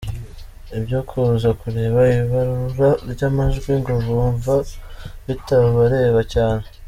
Ibyo 0.77 0.99
kuza 1.09 1.49
kureba 1.61 2.01
ibarura 2.19 2.89
ry’amajwi 3.11 3.71
ngo 3.79 3.93
bumva 4.05 4.53
bitabareba 5.25 6.21
cyane. 6.33 6.65